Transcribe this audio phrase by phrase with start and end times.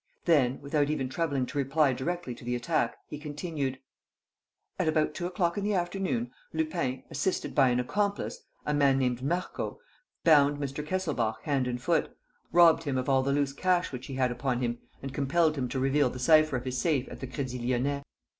[0.25, 3.77] Then, without even troubling to reply directly to the attack, he continued:
[4.79, 9.21] "At about two o'clock in the afternoon, Lupin, assisted by an accomplice, a man named
[9.21, 9.79] Marco,
[10.23, 10.83] bound Mr.
[10.83, 12.17] Kesselbach hand and foot,
[12.51, 15.69] robbed him of all the loose cash which he had upon him and compelled him
[15.69, 18.01] to reveal the cypher of his safe at the Crédit Lyonnais.